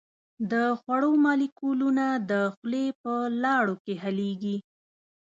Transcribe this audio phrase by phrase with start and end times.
[0.51, 3.13] د خوړو مالیکولونه د خولې په
[3.43, 4.57] لاړو کې حلیږي.